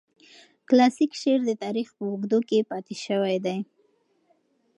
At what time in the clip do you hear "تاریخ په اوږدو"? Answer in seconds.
1.63-2.39